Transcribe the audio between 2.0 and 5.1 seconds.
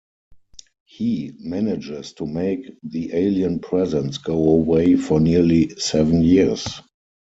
to make the alien presence go away